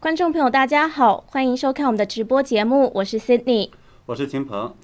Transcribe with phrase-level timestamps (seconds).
[0.00, 3.68] 观众朋友，大家好，欢迎收看我们的直播节目，我是 Sydney，
[4.06, 4.74] 我是秦鹏。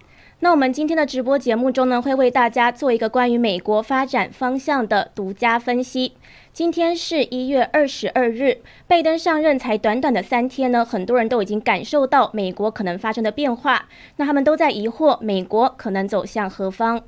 [0.40, 6.12] 那我们今天的直播节目中呢，会为大家做一个关于美国发展方向的独家分析。
[6.52, 13.86] 今天是一月二十二日，拜登上任才短短的三天呢，很多人都已经感受到美国可能发生的变化。
[14.16, 17.00] 那他们都在疑惑，美国可能走向何方？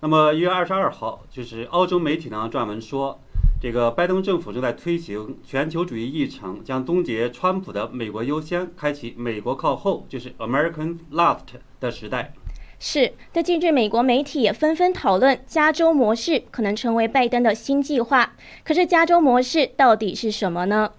[0.00, 3.20] 那么一月二十二号，就是澳洲媒体呢撰文说。
[3.60, 11.40] 这个拜登政府正在推行全球主义议程，将终结川普的“美国优先”，开启“美国靠后”，就是 American Last
[11.80, 12.32] 的时代。
[12.78, 13.14] 是。
[13.32, 18.32] 在近日，美国媒体也纷纷讨论加州模式可能成为拜登的新计划。
[18.62, 20.92] 可是，加州模式到底是什么呢？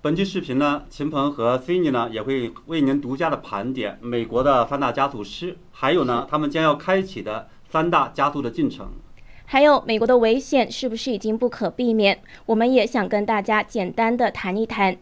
[0.00, 8.90] 本期视频呢，秦鹏和 Cindy 呢也会为您独家的盘点美国的三大家族师，还有呢他们将要开启的三大家族的进程。
[9.52, 12.22] 还有美国的危险是不是已经不可避免？
[12.46, 14.96] 我们也想跟大家简单的谈一谈。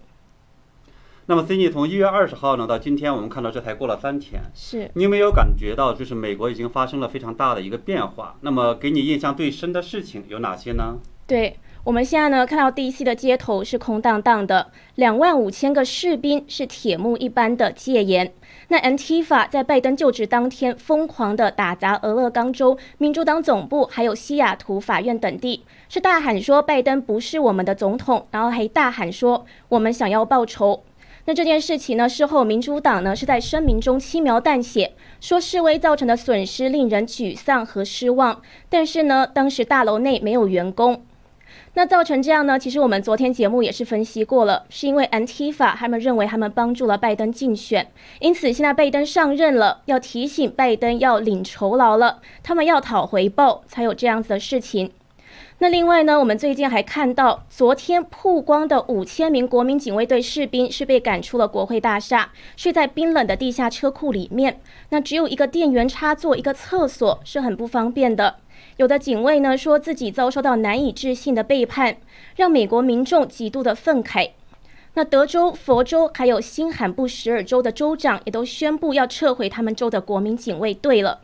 [1.26, 8.34] 那么，Cindy 从一月二十号呢到今天，我们看到这才过了三天，是你有没有感觉到，就是美国已经发生了非常大的一个变化？
[8.40, 10.98] 那么，给你印象最深的事情有哪些呢？
[11.28, 11.56] 对。
[11.82, 13.02] 我们现在呢看到 D.C.
[13.04, 18.30] 的街头是空荡荡的，两万五千个士兵是铁幕一般的戒严。
[18.68, 30.82] 那 Antifa 在拜登就职当天疯狂的打砸俄勒冈州民主党总部，还有西雅图法院等地，是大喊说拜登不是我们的总统，然后还大喊说我们想要报仇。
[31.24, 41.02] 那这件事情呢，事后民主党呢是在声明中轻描淡写说示威造成的损失令人沮丧和失望，但是呢，当时大楼内没有员工。
[41.74, 42.58] 那造成这样呢？
[42.58, 54.90] 其实我们昨天节目也是分析过了，是因为 Antifa 他们认为他们帮助了拜登竞选，因此现在拜登上任了，要提醒拜登要领酬劳了，他们要讨回报，才有这样子的事情。
[55.58, 68.36] 那另外呢，我们最近还看到昨天曝光的五千名国民警卫队士兵是被赶出了国会大厦，睡在冰冷的地下车库里面，那只有一个电源插座，一个厕所是很不方便的。
[68.80, 71.98] 有的警卫呢说自己遭受到难以置信的背叛，
[72.36, 74.30] 让美国民众极度的愤慨。
[74.94, 81.20] 那德州、佛州还有新罕布什尔州的州长也都宣布要撤回他们州的国民警卫队了。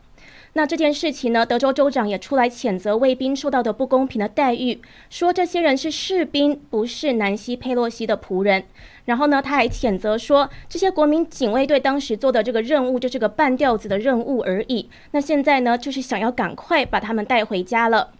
[0.53, 4.79] 那这件事情呢，德州州长也出来谴责卫兵受到的不公平的待遇，
[5.09, 8.65] 说这些人是士兵，不是南希·佩洛西的仆人。
[9.07, 14.89] 然后呢，他还谴责说，这些国民警卫队当时做的这个任务就是个半吊子的任务而已。
[15.11, 18.11] 那现在呢，就是想要赶快把他们带回家了。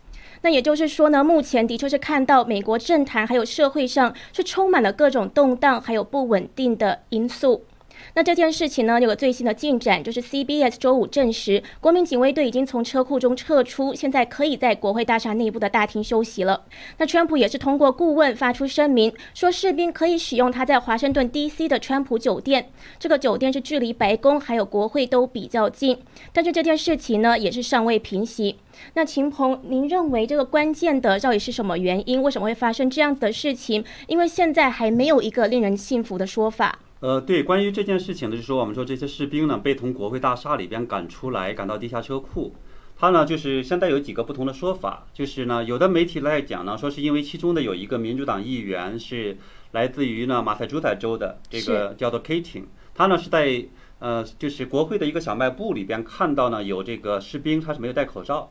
[0.44, 7.66] 那也就是说呢，目前的确是看到美国政坛还有社会上是充满了各种动荡还有不稳定的因素。
[8.14, 16.66] 那这件事情呢，有个最新的进展，就是 CBS 周五证实，国民警卫队已经从车库中撤出，现在可以在国会大厦内部的大厅休息了。
[16.98, 22.70] 那川普也是通过顾问发出声明，说士兵可以使用他在华盛顿 DC 的川普酒店，
[23.00, 25.98] 这个酒店是距离白宫还有国会都比较近。
[26.34, 28.58] 但是这件事情呢，也是尚未平息。
[28.94, 32.22] 那秦鹏，您认为这个关键的到底是什么原因？
[32.22, 33.84] 为什么会发生这样子的事情？
[34.08, 36.80] 因为现在还没有一个令人信服的说法。
[37.00, 42.56] 呃，对，关于这件事情呢，就是说我们说这些士兵呢被从国会大厦里边赶出来，赶到地下车库，
[42.96, 49.38] 他呢就是现在有几个不同的说法，就是呢有的媒体来讲呢，说是因为其中的有一个民主党议员是
[49.74, 52.64] 来自于呢马萨诸塞州的这个叫做 Kating，
[52.96, 53.66] 他呢是在
[54.00, 58.50] 呃就是国会的一个小卖部里边看到呢有这个士兵他是没有戴口罩。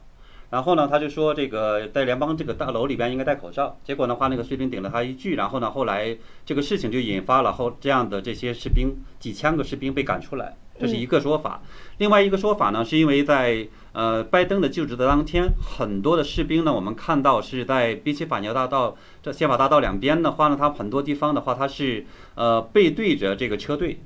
[0.48, 3.76] 然后呢，他就说这个在联邦这个大楼里边应该戴口罩。
[3.82, 5.34] 结果的话，那个士兵顶了他一句。
[5.34, 11.62] 然后呢，后来这个事情就引发了后这样的这些士兵几千个士兵被赶出来，这是一个说法。
[11.98, 22.06] 另外一个说法呢，是因为在呃拜登的就职的当天，很多的士兵呢，我们看到是在宾夕法尼亚大道这宪法大道两边的话呢，它很多地方的话，它是
[22.36, 23.98] 呃背对着这个车队，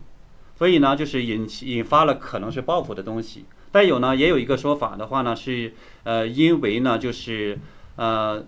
[0.56, 3.45] 所以呢，就是引引发了可能是报复的东西。
[3.72, 5.72] 再有呢，也有一个说法的话呢，是
[6.03, 7.58] 呃，因为呢，就是
[7.97, 8.44] 呃，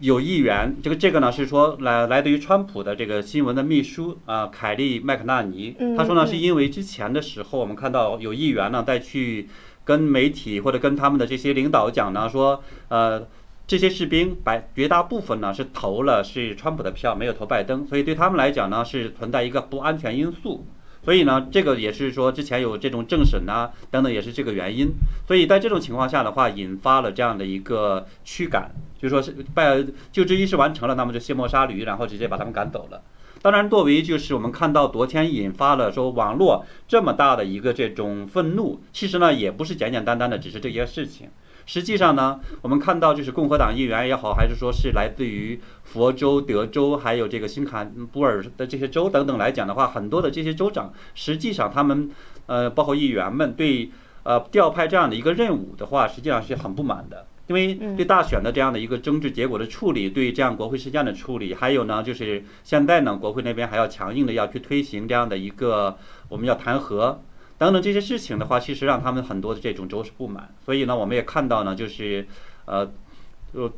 [0.00, 9.48] 有议员，这个这个呢是说来来自于川普的这个新闻的秘书啊，凯利麦克纳尼，他说呢，是因为之前的时候我们看到有议员呢在去
[9.84, 13.24] 跟媒体或者跟他们的这些领导讲呢，说呃，
[13.68, 20.66] 这些士兵百绝大部分呢是投了是川普的票，没有投拜登，所以对他们来讲呢是存在一个不安全因素。
[21.04, 24.88] 所以呢，这个也是说之前有这种政审呐等等，也是这个原因。
[25.26, 33.02] 所以在这种情况下的话，引发了这样的一个驱赶，就说是拜就职仪式完成了，那么就卸磨杀驴，然后直接把他们赶走了。
[33.42, 41.28] 当然，作为就是我们看到昨天引发了说网络这么大的一个这种愤怒，其实呢也不是简简单单的只是这些事情。
[41.66, 52.10] 实际上呢，我们看到就是共和党议员也好，还是说是来自于佛州、德州，还有这个新坎布尔的这些州等等来讲的话，很多的这些州长，实际上他们
[52.46, 53.90] 呃，包括议员们对
[54.24, 57.26] 呃调派这样的一个任务的话，实际上是很不满的。
[57.46, 65.98] 因为对大选的这样的一个政治结果的处理，对这样国会事件的处理，还有呢，就是现在呢，国会那边还要强硬的要去推行这样的一个
[66.30, 67.18] 我们要弹劾
[67.56, 70.54] 等等这些事情的话，其实让他们很多的这种州是不满。
[70.64, 72.26] 所以呢，我们也看到呢，就是
[72.64, 72.90] 呃，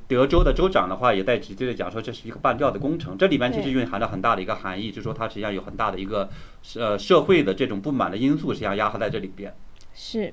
[0.08, 6.31] 德州的州长的话也在直接的讲说这是一个半吊的工程，这里面其实蕴含着很大的一个含义，就是说它实际上有很大的一个
[6.76, 9.55] 呃社会的这种不满的因素实际上压合在这里边。
[9.94, 10.32] 是。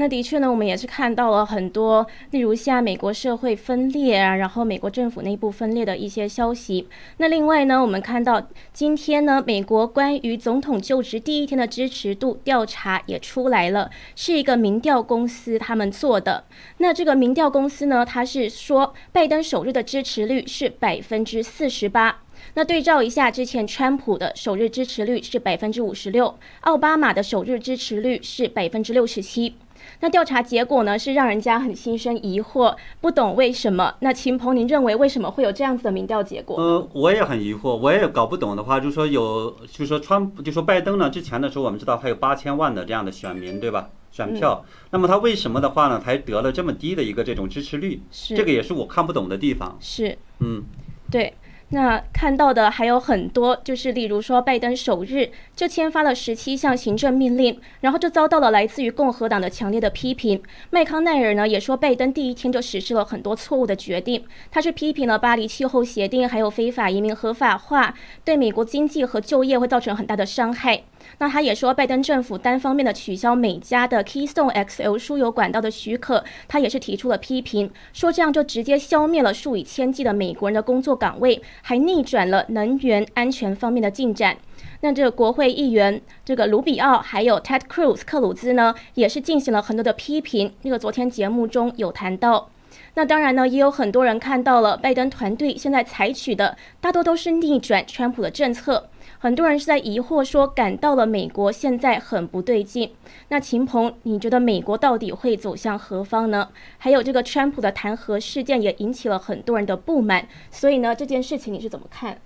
[0.00, 6.88] 那的确呢，我们也是看到了很多，例如现在美国社会分裂啊，然后美国政府内部分裂的一些消息。
[7.18, 16.44] 那另外呢，我们看到今天呢，美国关于总统就职第一天的支持度调查也出来了，是一个民调公司他们做的。
[16.78, 22.22] 那这个民调公司呢，它是说拜登首日的支持率是百分之四十八。
[22.54, 29.56] 那对照一下之前川普的首日支持率是百分之五十六，奥巴马的首日支持率是百分之六十七。
[30.00, 33.94] 那调查结果呢，是让人家很心生疑惑，不懂为什么。
[34.00, 36.56] 那秦鹏，您认为为什么会有这样子的民调结果？
[36.56, 43.90] 呃，我也很疑惑，我也搞不懂的话，就说有，就说川，就说拜登呢，之前的时候我们知道他有八千万的这样的选民，对吧？
[44.10, 48.02] 选票，那么他为什么的话呢，才得了这么低的一个这种支持率？
[48.10, 49.76] 是这个也是我看不懂的地方。
[49.80, 50.64] 是，嗯，
[51.08, 51.32] 对。
[51.72, 60.42] 那看到的还有很多，就是例如说，拜登首日就签发了十七项行政命令，然后就遭到了来自于共和党的强烈的批评。
[60.70, 64.24] 麦康奈尔呢也说，拜登第一天就实施了很多错误的决定。
[64.50, 67.94] 他是批评了巴黎气候协定，还有非法移民合法化，
[68.24, 70.82] 对美国经济和就业会造成很大的伤害。
[71.18, 84.36] 那他也说，拜登政府单方面的取消美加的 Keystone XL 输油管道的许可，他也是提出了批评，说这样就直接消灭了数以千计的美国人的工作岗位，还逆转了能源安全方面的进展。
[84.82, 90.54] 那这个国会议员这个卢比奥还有 Ted Cruz 克鲁兹呢，也是进行了很多的批评。
[90.62, 92.50] 那个昨天节目中有谈到。
[92.94, 98.88] 那当然呢，也有很多人看到了拜登团队现在采取的大多都是逆转川普的政策。
[99.22, 102.90] 很多人是在疑惑说，感到了美国现在很不对劲。
[103.28, 106.48] 那秦鹏，你觉得美国到底会走向何方呢？
[106.78, 110.26] 还有这个川普的弹劾事件也引起了很多人的不满。
[110.50, 112.18] 所以呢，这件事情你是怎么看？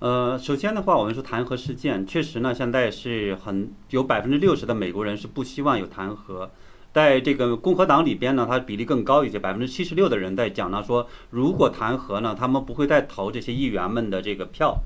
[0.00, 6.48] 呃，首先的话，我们说弹劾事件，确实呢，现在是很有百分之六十的美国人是不希望有弹劾。
[6.92, 14.80] 在这个共和党里边呢，它比例更高一些，百分之七十六的人在讲呢，说如果弹劾呢，他们不会再投这些议员们的这个票。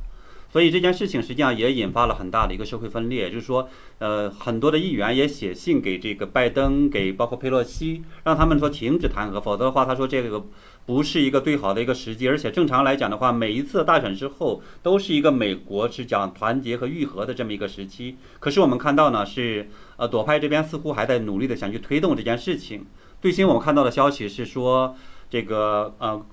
[0.48, 10.46] 所以这件事情实际上也引发了很大的一个社会分裂，就是说，呃，很多的议员也写信给这个拜登，给包括佩洛西，让他们说停止弹劾，否则的话，他说这个
[10.87, 12.28] 不是一个最好的一个时机。
[12.28, 18.16] 而且正常来讲的话，每一次大选之后都是一个美国是讲团结和愈合的这么一个时期。
[18.40, 22.87] 可是我们看到呢，是呃左派这边似乎还在努力的想去推动这件事情。
[23.20, 24.96] 最新我们看到的消息是说，
[25.28, 26.25] 这个呃。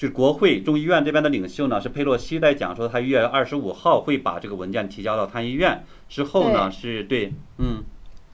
[0.00, 7.84] 就是国会众议院这边的领袖呢，是佩洛西在讲说，他一月二十五号会把这个文件提交到参议院之后呢，是对，嗯，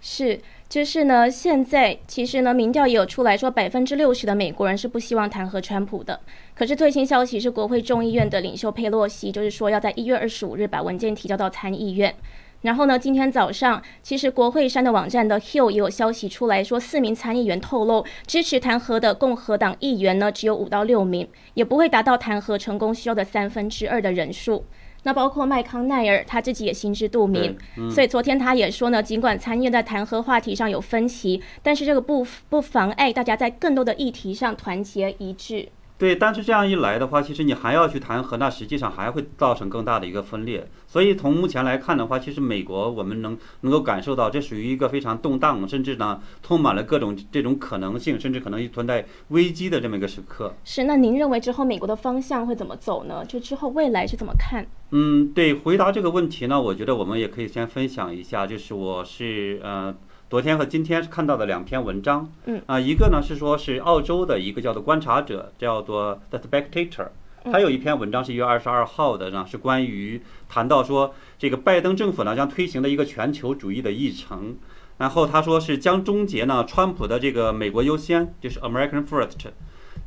[0.01, 6.21] 是，就是呢，现在其实呢，民调也有出来说，百分之六十的美国人是不希望弹劾川普的。
[6.55, 12.15] 可是最新消息是，国会众议院的领袖佩洛西就是说，要在一月二十五日把文件提交到参议院。
[12.63, 12.99] 然后呢？
[12.99, 24.65] 今天早上，其实国会山的网站的 Hill 也有消息出来说，四名参议员透露，支持弹劾的共和党议员呢，只有五到六名，也不会达到弹劾成功需要的三分之二的人数。
[25.05, 27.57] 那包括麦康奈尔，他自己也心知肚明。
[27.89, 35.69] 所以昨天他也说呢，尽管参议院在弹劾话题上有分歧，但是这个不不妨碍大家在更多的议题上团结一致。
[35.99, 40.69] 对，但是这样一来的话，其实你还要去弹劾，那实际上还会造成更大的一个分裂。
[40.87, 50.55] 所以从目前来看的话，其实美国我们能能够感受到，这属于一个非常动荡，甚至呢充满了各种这种可能性，甚至可能存在危机的这么一个时刻。
[50.65, 53.25] 是，那您认为之后美国的方向会怎么走呢？
[53.25, 54.67] 就之后未来是怎么看？
[54.91, 59.95] 嗯，对，回答这个问题呢，我觉得我们也可以先分享一下，就是我是呃。
[60.29, 62.61] 昨天和今天看到的两篇文章，嗯。
[62.67, 67.09] 啊，一个呢是说是澳洲的一个叫做观察者，叫做 The Spectator，
[67.53, 74.57] 还有一篇文章是一月二十二号的呢，是关于谈到说这个拜登政府呢将推行的一个全球主义的议程，
[74.99, 79.31] 然后他说是将终结呢川普的这个美国优先，就是 American First，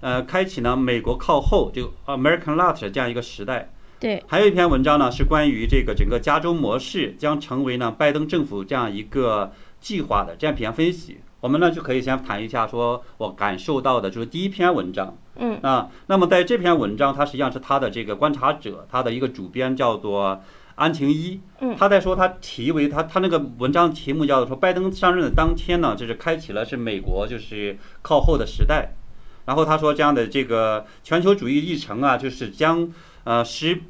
[0.01, 3.71] 呃，开启呢美国靠后就 American Last 这样一个时代。
[4.01, 9.53] 对，还有一篇文章呢是关于这个整个加州模式将成为呢拜登政府这样一个。
[9.79, 15.15] 计划的这样一篇分析，我们呢就可以先谈一下，说我感受到的就是第一篇文章。
[15.35, 20.41] 嗯，啊，那么在这篇文章，它实际上是他的这个观察者，他的一个主编叫做
[20.75, 21.39] 安晴一。
[21.61, 28.93] 嗯，他在说他题为他他那个文章题目叫做说拜登上任的当天呢，就是开启了是美国就是靠后的时代。
[29.45, 32.91] 然后他说这样的这个全球主义议程啊，就是将
[33.23, 33.81] 呃使。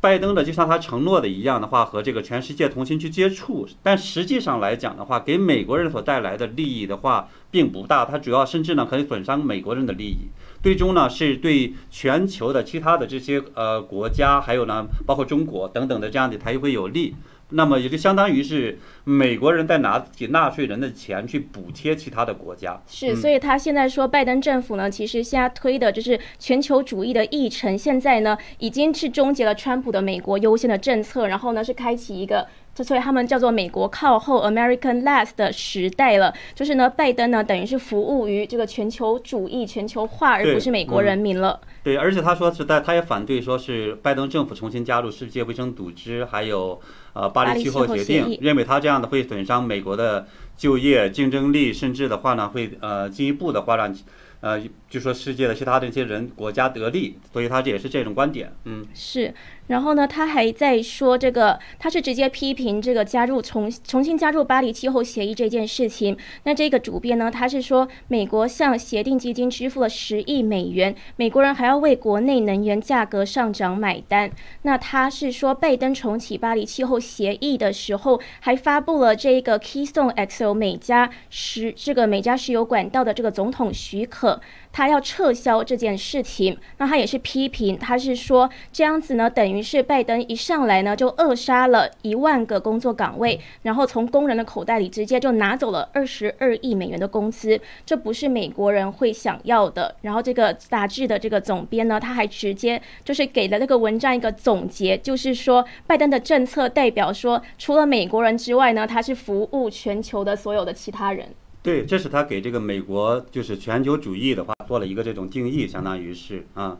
[0.00, 10.28] 拜登的就像他承诺的一样的话，和这个全世界同心去接触，但实际上来讲的话，给美国人所带来的利益的话并不大，它主要甚至呢可以损伤美国人的利益，
[10.62, 17.14] 最终呢是对全球的其他的这些呃国家，还有呢包括中国等等的这样的才会有利。
[17.50, 22.80] 那么也就相当于是美国人在拿起纳税人的钱去补贴其他的国家。
[22.86, 32.46] 是，所以他现在说拜登政府呢，其实现在推的就是全球主义的议程，现在呢已经是终结了川普的美国优先的政策，然后呢是开启一个。
[32.82, 41.60] 所以他们叫做美国靠后 （American Last） 的时代了，就是呢，拜登呢等于是服务于这个全球主义、全球化，而不是美国人民了。
[41.82, 46.80] 对，而且他说是在，他也反对说是拜登政府重新加入世界卫生组织，还有
[47.12, 50.26] 呃巴黎气候协定，认为他这样的会损伤美国的
[50.56, 53.94] 就业竞争力，甚至的话呢会呃进一步的话让。
[54.42, 54.58] 呃，
[54.90, 59.32] 据说世界的其他的一些人国家得利，所以他这也是这种观点，嗯，是。
[59.68, 66.16] 然后呢，他还在说这个，他是直接批评这个加入重重新加入巴黎气候协议这件事情。
[66.42, 74.28] 那这个主编呢，他是说美国向协定基金支付了十亿美元，美国人还要为国内能源价格上涨买单。
[74.62, 84.40] 那他是说，拜登重启巴黎气候协议的时候，还发布了这个 Keystone XL 美加石这个美加石油管道的这个总统许可。
[84.72, 99.94] 他要撤销这件事情，那他也是批评，他是说这样子呢，等于是拜登一上来呢就扼杀了一万个工作岗位，然后从工人的口袋里直接就拿走了二十二亿美元的工资，这不是美国人会想要的。
[100.02, 111.26] 然后这个杂志的这个总编呢，他还直接就是给了这个文章一个总结，就是说拜登的政策代表说，除了美国人之外呢，他是服务全球的所有的其他人。
[111.62, 116.78] 对，这是他给这个美国就是全球主义的话做了一个这种定义，相当于是啊。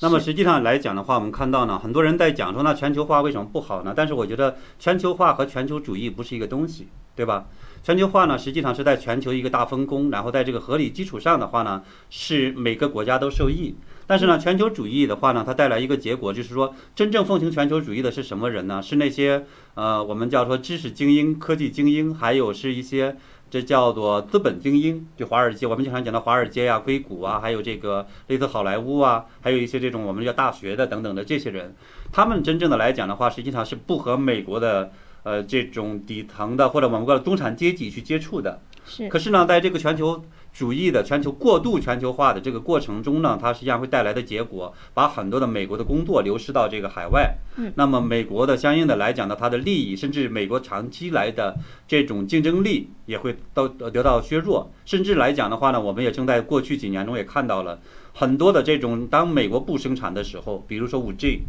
[0.00, 3.92] 那么实际上来讲的话，我们看到呢，很多人在讲说那全球化为什么不好呢？
[3.94, 7.46] 但是我觉得全球化和全球主义不是一个东西，对吧？
[7.82, 13.76] 全球化呢，实际上是在全球一个大分工，然后在这个合理基础上的话呢，是每个国家都受益。
[14.06, 18.82] 但是呢，全球主义的话呢，它带来一个结果就是说，真正奉行全球主义的是什么人呢？
[18.82, 23.16] 是那些呃，我们叫说知识精英、科技精英，还有是一些。
[23.52, 31.74] 这叫做资本精英，就华尔街，我们经常讲到华尔街呀、硅谷啊，还有这个类似好莱坞啊，还有一些这种我们叫大学的等等的这些人，
[32.10, 34.90] 他们真正的来讲的话，实际上是不和美国的
[35.22, 38.58] 呃这种底层的或者我们说中产阶级去接触的。
[38.86, 39.06] 是。
[39.10, 40.24] 可是呢，在这个全球。
[40.52, 47.34] 主义的全球过度全球化的这个过程中呢，它实际上会带来的结果，把很多的美国的工作流失到这个海外。
[47.56, 51.56] 嗯，那么美国的相应的来讲呢，它的利益，甚至美国长期来的
[51.88, 54.70] 这种竞争力也会到得到削弱。
[54.84, 57.80] 甚至来讲的话呢，我们也正在过去几年中也看到了
[58.12, 61.42] 很多的这种，当美国不生产的时候，比如说五 G。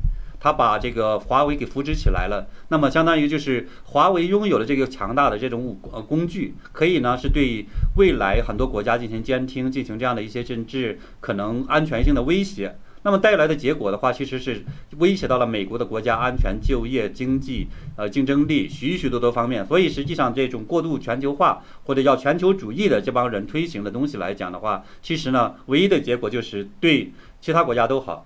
[0.44, 12.76] 他把这个华为给扶植起来了，那么相当于就是华为拥有了这个强大的这种呃工具，可以呢是对未来很多国家进行监听，进行这样的一些甚至可能安全性的威胁。
[13.04, 14.66] 那么带来的结果的话，其实是
[14.98, 19.66] 威胁到了美国的国家安全、就业、经济、呃竞争力许许多多方面。
[19.66, 28.26] 所以实际上这种过度全球化或者要全球主义的这帮人推行的东西来讲的话，其实呢唯一的结果就是对其他国家都好，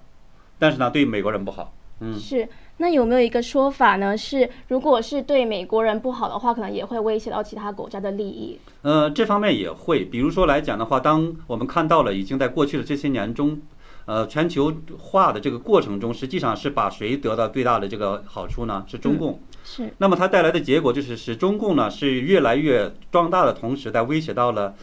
[0.57, 1.75] 但是呢对美国人不好。
[1.99, 2.47] 嗯，是。
[2.79, 4.15] 那有没有一个说法呢？
[4.15, 8.59] 是如果是对美国人不好的话，可能也会威胁到其他国家的利益。
[8.83, 10.05] 呃，这方面也会。
[10.05, 13.59] 比如说来讲的话，当我们看到了已经在过去的这些年中，
[14.05, 18.85] 呃，全球化的这个过程中，实际上是把谁得到最大的这个好处呢？
[18.87, 19.39] 是中共。
[19.63, 19.91] 是。
[19.97, 24.75] 那么它带来的结果就是使中共呢是越来越壮大的同时，在威胁到了。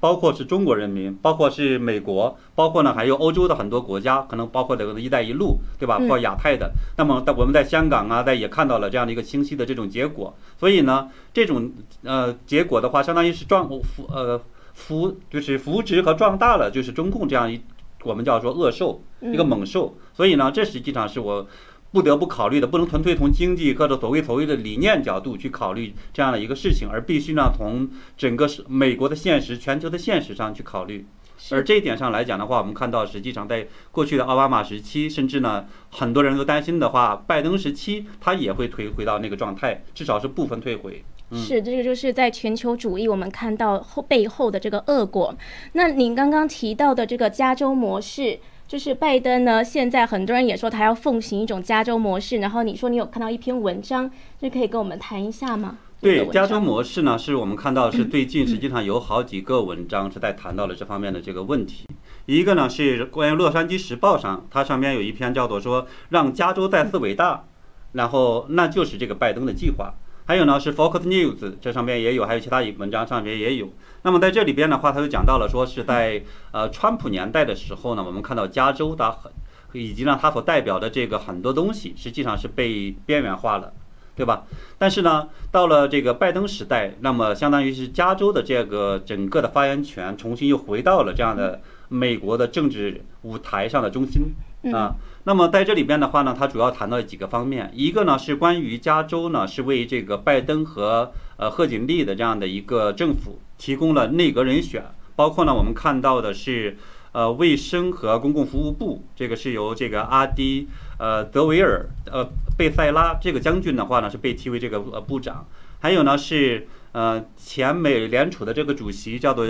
[0.00, 5.98] 包括是中国人民，包括是美国，包括呢还有欧洲的很多国家，可能包括这个“一带一路”，对吧？
[5.98, 6.72] 包括亚太的。
[6.96, 10.34] 那么，在我们在香港啊，在也看到了这样的一个清晰的这种结果。
[10.58, 11.70] 所以呢，这种
[12.02, 14.40] 呃结果的话，相当于是壮扶呃
[14.74, 17.60] 扶就是扶植和壮大了，就是中共这样一
[18.04, 19.96] 我们叫做恶兽，一个猛兽。
[20.14, 21.46] 所以呢，这实际上是我。
[21.90, 31.06] 不得不考虑的，不能纯粹从经济或者所谓所谓的理念角度去考虑这样的一个事情，而必须呢从整个是美国的现实、全球的现实上去考虑。
[31.52, 41.02] 而这一点上来讲的话，我们看到实际上在过去的奥巴马时期，甚至呢很多人都担心的话，拜登时期他也会退回到那个状态，至少是部分退回。
[41.32, 45.32] 是，这个就是在全球主义我们看到后背后的这个恶果。
[45.74, 52.36] 那您刚刚提到的这个加州模式，就是拜登呢，现在很多人也说他要奉行一种加州模式。
[52.36, 55.78] 然后你说你有看到一篇文章，就可以跟我们谈一下吗？
[56.02, 61.86] 对，加州模式呢，是我们看到是最近实际上有好几个文章是在谈到了这方面的这个问题。
[62.26, 67.44] 一个呢是关于《洛杉矶时报》上，它上面有一篇叫做说让加州再次伟大，
[67.92, 69.94] 然后那就是这个拜登的计划。
[70.26, 73.70] 还有呢是 Fox News 这上面也有，还有其他文章上面也有。
[74.02, 79.30] 那么在这里边的话，他就讲到了说是在呃川普年代的时候呢，我们看到加州的很
[79.72, 83.72] 以及呢它所代表的这个很多东西，实际上是被边缘化了，
[84.16, 84.44] 对吧？
[84.78, 94.94] 但是呢，到了这个拜登时代，那么相当于是加州的这个整个的发言权重新又回到了这样的美国的政治舞台上的中心啊。
[95.24, 104.84] 那么在这里边的话呢，它主要谈到几个方面，一个呢是关于加州呢是为这个拜登和呃贺锦丽的这样的一个政府提供了内阁人选，
[105.16, 106.76] 包括呢我们看到的是
[107.12, 110.68] 呃卫生和公共服务部，这个是由这个阿迪
[110.98, 112.28] 呃德维尔呃
[112.58, 115.46] 贝塞拉这个将军的话呢是被提为这个呃部长，
[115.80, 119.46] 还有呢是呃前美联储的这个主席叫做。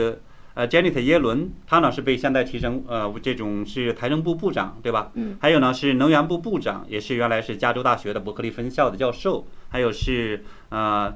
[0.55, 5.13] 呃，Janet 耶伦，他呢是被现在提成呃这种是财政部部长，对吧？
[5.15, 5.37] 嗯。
[5.41, 9.47] 还有呢是能源部部长，也是原来是加州大学的伯克利分校的教授。
[9.69, 11.15] 还有是呃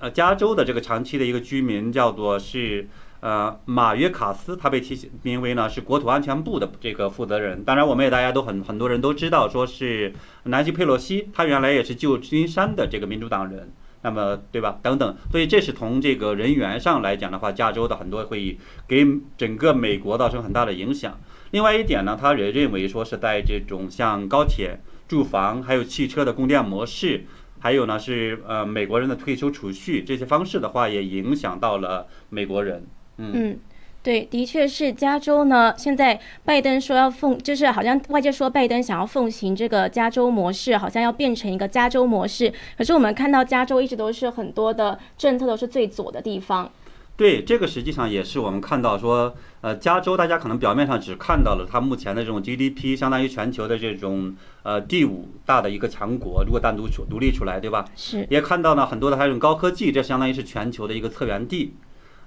[0.00, 2.88] 呃加州的这个长期的一个居民，叫做是
[3.20, 7.64] 呃马约卡斯，他被提名为呢是国土安全部的这个负责人。
[7.64, 10.12] 当然，我们也大家都很很多人都知道，说是
[10.44, 13.72] 南希佩洛西，他原来也是旧金山的这个民主党人。
[14.02, 14.78] 那么，对吧？
[14.82, 18.56] 等等，所以这是从这个人员上来讲的话，加州的很多会议
[18.86, 19.04] 给
[19.36, 21.18] 整个美国造成很大的影响。
[21.50, 27.24] 另外一点呢，他也认为说是在这种像高铁、住房，还有汽车的供电模式，
[27.58, 32.84] 还有呢是呃美国人的退休储蓄这些方式的话，也影响到了美国人。
[33.18, 33.58] 嗯。
[34.02, 35.74] 对，的确是加州呢。
[35.76, 42.52] 现在拜登说要奉，就是好像外界说拜登想要奉行这个加州模式，好像要变成一个加州模式。
[42.78, 46.70] 可是我们看到加州一直都是很多的政策都是最左的地方。
[47.16, 57.86] 对，这个实际上也是我们看到说，呃，加州大家可能表面上只看到了它目前的这种 GDP，相当于全球的这种呃第五大的一个强国，如果单独出独立出来，对吧？
[57.96, 58.26] 是。
[58.28, 61.74] 也看到呢很多的还有高科技，这相当于是全球的一个策源地。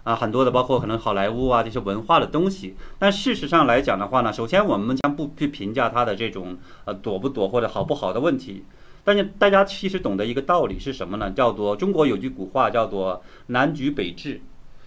[0.05, 8.63] 啊，很多的包括可能好莱坞啊这些文化的东西，但事实上来讲的话呢，首先我们将不去评价它的这种呃躲不躲或者好不好的问题，
[9.03, 11.29] 但是大家其实懂得一个道理是什么呢？
[11.31, 14.39] 叫做中国有句古话叫做南橘北枳，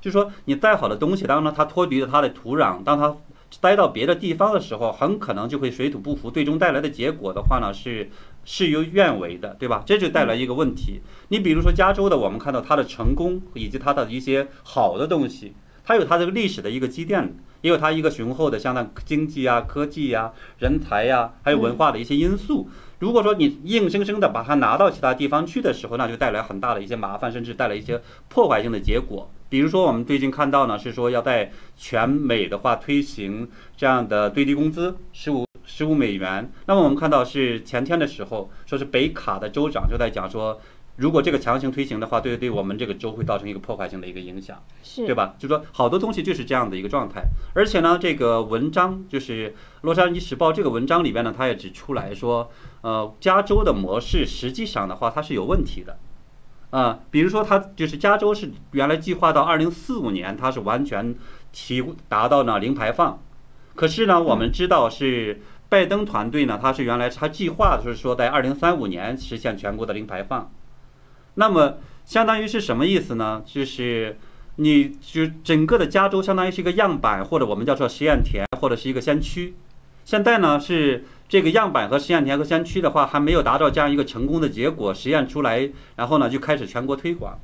[0.03, 3.17] 就说你再好的东西，当它脱离了它的土壤，当它
[3.63, 8.11] 待到别的地方的时候，很可能就会水土不服，最终带来的结果的话呢是。
[8.45, 9.85] 事与愿违的，对吧？
[9.87, 11.01] 这就带来一个问题。
[11.29, 22.69] 你比如说加州的，我们看到它的成功以及它的一些好的东西，它有它这个历史的一个积淀，也有它一个雄厚的相当经济啊、科技呀、人才呀，还有文化的一些因素。
[22.99, 29.31] 如果说你硬生生的把它拿到其他地方去的时候，那就带来很大的一些麻烦，甚至带来一些破坏性的结果。
[29.53, 35.45] 比如说我们最近看到呢，是说要在全美的话推行这样的最低工资十五。
[35.65, 36.51] 十五美元。
[36.67, 40.59] 那么我们看到是前天的时候，说是北卡的州长就在讲说，
[40.97, 45.35] 如果这个强行推行的话，对对我们这个州会造成一个破坏性的一个影响，是对吧？
[45.39, 47.23] 就说好多东西就是这样的一个状态。
[47.55, 49.51] 而且呢，这个文章就是
[49.83, 55.99] 《洛杉矶时报》这个文章里边呢，他也指出来说，呃，加州的模式实际上的话，它是有问题的，
[56.73, 61.15] 啊，比如说它就是加州是原来计划到二零四五年，它是完全
[61.53, 63.23] 提达到呢零排放，
[63.77, 65.41] 可是呢，我们知道是。
[65.73, 70.53] 拜登团队呢，他是原来他计划就是说在二零三五年实现全国的零排放，
[71.37, 73.43] 那么相当于是什么意思呢？
[73.47, 74.19] 就是
[74.57, 79.55] 你就整个的加州相当于是一个样板，或者我们叫做实验田，或者是一个先驱。
[80.05, 87.39] 现在呢是这个样板和实验田和先驱的话还没有达到这样一个成功的结果，实验出来，然后呢就开始全国推广。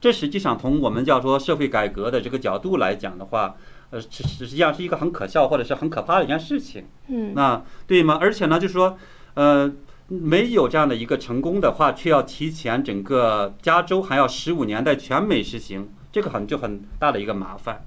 [0.00, 3.56] 这实际上从我们叫做社会改革的这个角度来讲的话。
[3.90, 8.18] 呃，实实际上是一个很可笑或者是很可怕的一件事情，嗯，那对吗？
[8.18, 8.98] 而且呢，就是说，
[9.34, 9.70] 呃，
[10.08, 17.84] 没有这样的一个成功的话，却要提前整个加州还要十五年在全美实行，这个很就很大的一个麻烦。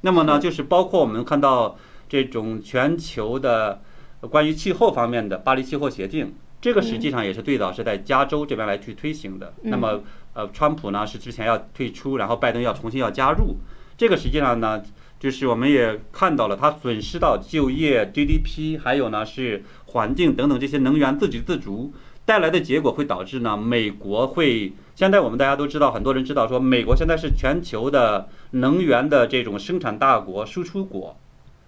[0.00, 1.76] 那么呢，就是包括我们看到
[2.08, 3.80] 这种全球的
[4.28, 9.54] 关于气候方面的巴黎气候协定，这个实际上也是最早是在加州这边来去推行的。
[9.62, 13.56] 那么，呃，川普呢是之前要退出，然后拜登要重新要加入，
[13.96, 14.82] 这个实际上呢。
[15.20, 21.94] 就是我们也看到了，它损失到就业、GDP，还有呢是环境等等这些能源自给自足，
[22.26, 31.16] 带来的结果会导致呢，美国会现在我们大家都知道，很多人知道说，美国现在是全球的能源的这种生产大国、输出国，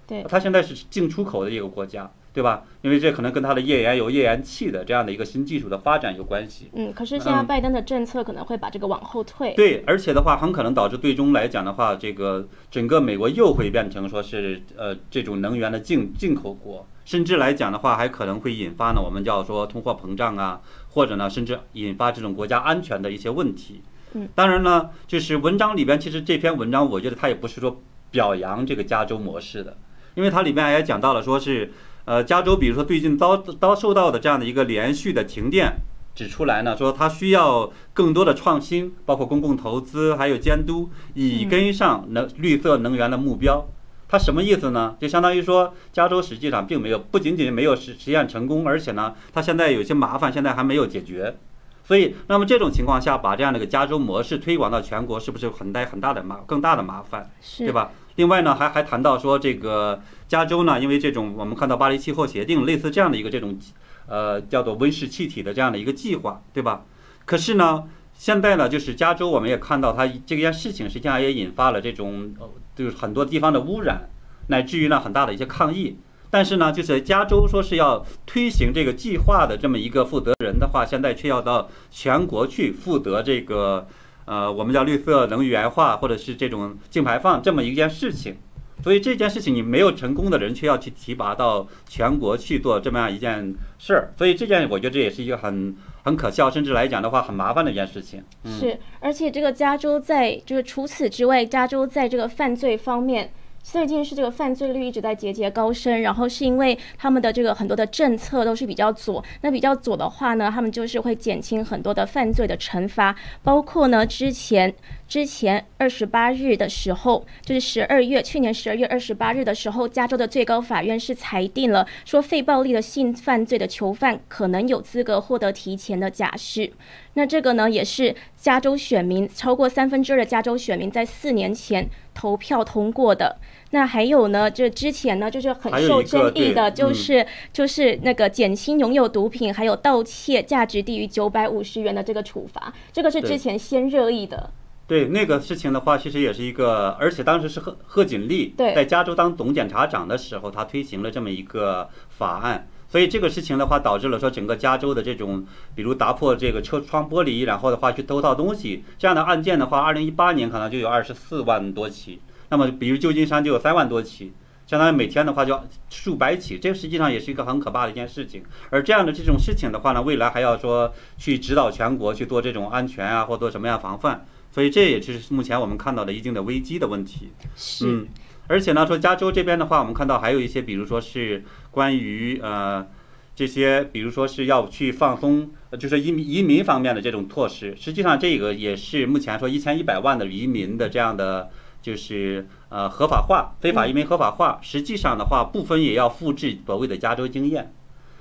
[0.06, 2.10] 对，它现在是进出口的一个国家。
[2.36, 2.64] 对吧？
[2.82, 6.68] 因为这可能跟它的页岩油、页岩气的这样的一个新技术的发展有关系。
[6.74, 9.54] 嗯，可是现在拜登的政策可能会把这个往后退。
[9.54, 23.80] 对，而且的话，很可能导致最终来讲的话，这个整个美国又会变成说是呃这种能源的进进口国，甚至来讲的话，还可能会引发呢我们叫说通货膨胀啊，或者呢甚至引发这种国家安全的一些问题。
[24.12, 29.78] 嗯，当然呢，就是文章里边其实这篇文章，我觉得它也不是说表扬这个加州模式的，
[30.14, 31.72] 因为它里面也讲到了说是。
[32.06, 35.76] 呃，加州比如说最近遭遭受到的这样的一个连续的停电，
[36.14, 43.66] 指出来呢，说它需要更多的创新，包括公共投资还有监督，以跟上能绿色能源的目标。
[44.08, 44.94] 它什么意思呢？
[45.00, 51.36] 就相当于说，加州实际上并没有不仅仅没有实实验成功，而且呢，它现在有些麻烦现在还没有解决。
[51.82, 57.30] 所以，那么这种情况下，把这样的一个加州模式推广到全国，是不是很大很大的麻更大的麻烦？
[57.58, 57.90] 对吧？
[58.14, 63.58] 另外呢，还还谈到说，这个加州呢，因为这种我们看到巴黎气候协定类似这样的一个这种，
[64.06, 66.84] 呃，叫做温室气体的这样的一个计划，对吧？
[67.24, 72.34] 可是呢，现在呢，就是加州我们也看到它这件事情实际上也引发了这种，
[72.74, 74.08] 就是很多地方的污染，
[74.48, 75.98] 乃至于呢很大的一些抗议。
[76.30, 83.86] 但是呢，就是加州说是要推行这个计划的这么一个负责人的话，现在却要到全国去负责这个。
[84.28, 88.36] 呃，我们叫绿色能源化，或者是这种净排放这么一件事情，
[88.82, 98.22] 所以这件事情你没有成功的人，却要去提拔到全国去做这么样一件事儿，所以这件我觉得这也是一个很很可笑，甚至来讲的话很麻烦的一件事情。
[98.44, 103.30] 是，而且这个加州在就是除此之外，加州在这个犯罪方面。
[103.68, 113.12] 最近是这个犯罪率一直在节节高升，然后是因为他们的这个很多的政策都是比较左，那比较左的话呢，他们就是会减轻很多的犯罪的惩罚，
[113.42, 114.72] 包括呢之前
[115.08, 126.72] 之前二十八日的时候，就是十二月去年十二月二十八日的时候，加州的最高法院是裁定了说，非暴力的性犯罪的囚犯可能有资格获得提前的假释。
[127.14, 133.36] 那这个呢，也是加州选民超过三分之二的加州选民在四年前投票通过的。
[133.70, 144.50] 那还有呢，这之前呢，就是很受争议的，就是就是那个减轻拥有毒品还有盗窃价值低于九百五十元的这个处罚，这个是之前先热议的。
[144.86, 152.68] 对那个事情的话，其实也是一个，而且当时是贺贺锦丽在加州当总检察长的时候，他推行了这么一个法案。
[152.88, 155.44] 所以这个事情的话，导致了说整个加州的这种，
[155.74, 162.20] 比如打破这个车窗玻璃，然后的话去偷盗东西这样的案件的话，二零一八年可能就有二十四万多起。
[162.48, 164.32] 那么，比如旧金山就有三万多起，
[164.68, 168.44] 相当于每天的话就数百起，这实际上也是一个很可怕的一件事情。
[168.70, 174.24] 而这样的这种事情的话呢，未来还要说去指导全国去做这种安全啊，或做什么样防范，
[174.56, 177.28] 所以这也是目前我们看到的一定的危机的问题。
[177.54, 178.06] 是。
[178.46, 182.86] 而且呢，说加州这边的话，我们看到还有一些，比如说是关于呃
[183.34, 187.76] 这些，比如说是要去放松，就是移民移民方面的这种措施。
[187.76, 191.50] 实际上，这个也是目前说一千一百万的移民的这样的，
[191.82, 194.58] 就是呃合法化，非法移民合法化。
[194.62, 197.74] 实际上的话，部分也要复制所谓的加州经验。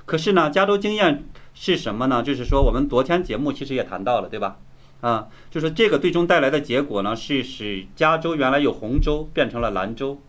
[0.06, 2.22] 可是呢，加州经验是什么呢？
[2.22, 4.58] 就是说，我们昨天节目其实也谈到了，对吧？
[5.06, 10.20] 啊，就是这个最终带来的结果呢，是使加州原来有红州变成了蓝州，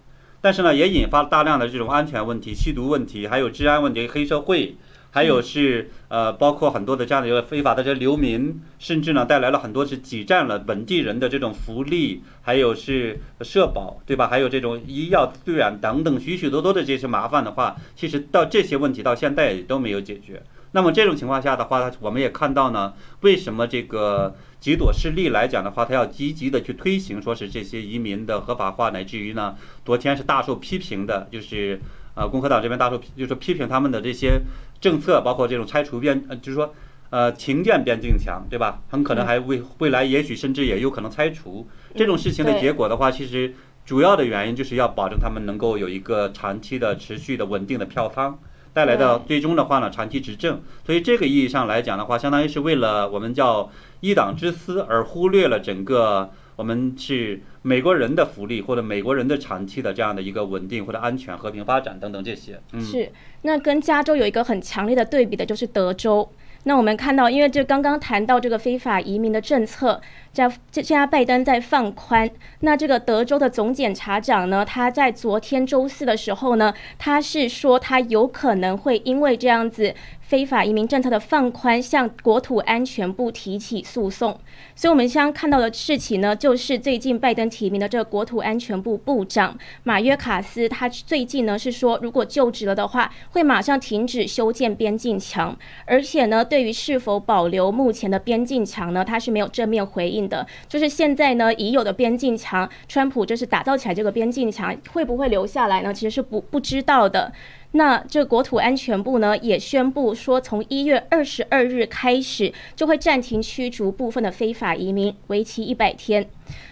[0.42, 4.76] 但是呢，也引发了大量的这种安全问题、吸毒问题，还有治安问题、黑社会，
[5.10, 14.28] 还有是呃，包括很多的这样的一个非法的这流民，甚至呢，带来了很多是挤占了本地人的这种福利，还有是社保，对吧？
[14.28, 20.42] 还有这种医药资源等等许许多多的这些麻烦的话，其实到这些问题到现在也都没有解决。
[20.72, 24.36] 那么这种情况下的话，我们也看到呢，为什么这个？
[24.58, 31.78] 几朵势力来讲的话，他要积极的去推行，说是这些移民的合法化，乃至于呢，昨天是大受批评的，就是
[32.14, 34.40] 呃，共和党这边大受就是批评他们的这些
[34.80, 36.74] 政策，包括这种拆除边，呃，就是说
[37.10, 38.80] 呃，停建边境墙，对吧？
[38.88, 48.36] 很可能还未未来也许甚至也有可能拆除这种事情的结果的话，其实主要的原因就是要保证他们能够有一个长期的、持续的、稳定的票仓。
[48.76, 62.60] 带来的最终的话呢，长期执政，所以这个意义上来讲的话，相当于是为了我们叫一党之私而忽略了整个我们是美国人的福利或者美国人的长期的这样的一个稳定或者安全、和平发展等等这些。
[62.78, 63.10] 是，
[63.40, 66.30] 那跟加州有一个很强烈的对比的就是德州。
[66.68, 70.00] 那我们看到，因为这刚刚谈到这个非法移民的政策，
[70.32, 72.28] 在这现在拜登在放宽。
[72.60, 79.94] 那这个德州的总检察长呢，他在昨天周四的时候呢，他是说他有可能会因为这样子
[80.26, 84.36] 非法移民政策的放宽，向国土安全部提起诉讼。
[84.74, 100.44] 所以，我们现在看到的事情呢，就是最近拜登提名的这个国土安全部部长马约卡斯，他最近呢是说，如果就职了的话，会马上停止修建边境墙，而且呢，对于是否保留目前的边境墙呢，他是没有正面回应的。
[100.68, 105.94] 就是现在呢，已有的边境墙，川普就是打造起来这个边境墙，会不会留下来呢？
[105.94, 107.32] 其实是不不知道的。
[107.76, 116.26] 那这国土安全部呢也宣布说，从一月二十二日开始就会暂停驱逐部分的非法移民，为期一百天。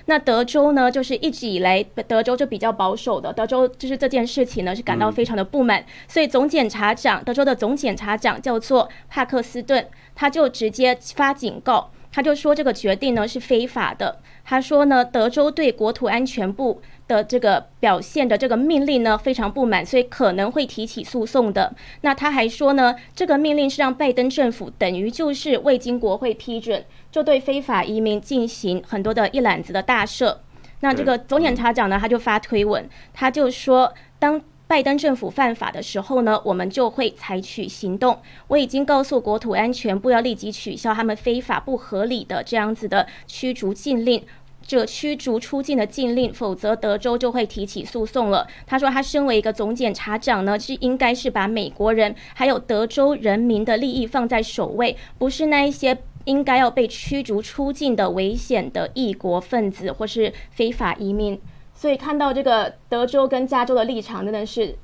[0.07, 11.91] 那德州呢，就是一直以来德州就比较保守的，德州就是这件事情呢是感到非常的不满，所以总检察长德州的总检察长叫做帕克斯顿，他就直接发警告。
[12.11, 14.21] 他就说这个决定呢是非法的。
[14.45, 21.75] 他说呢，德州对国土安全部的这个表现的这个命令呢非常不满，所以可能会提起诉讼的。
[22.01, 30.37] 那他还说呢，这个命令是让拜登政府等于就是未经国会批准，就对非法移民进行很多的一揽子的大赦。
[30.81, 34.41] 那这个总检察长呢，他就发推文，他就说当。
[34.67, 38.19] 拜登政府犯法的时候呢，我们就会采取行动。
[38.49, 44.25] 我已经告诉国土安全部要立即取消他们非法不合理的这样子的驱逐禁令，
[44.67, 48.47] 这驱逐出境的禁令，否则德州就会提起诉讼了。
[48.67, 61.39] 他说，他身为一个总检察长呢，是应该是把美国人还有德州人民的利益放在首位，不是那一些 应该要被驱逐出境的危险的异国分子或是非法移民。
[61.75, 64.75] 所以看到这个德州跟加州的立场真的是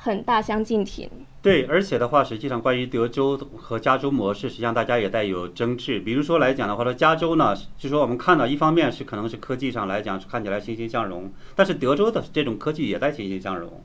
[0.00, 1.10] 很大相径庭。
[1.42, 6.00] 对，而且的话，实际上关于德州和加州模式，实际上大家也带有争执。
[6.00, 13.82] 比如说来讲的话，说加州呢，就说我们看到一方面是可能是科技上来讲看起来欣欣向荣，但是德州的这种科技也在欣欣向荣。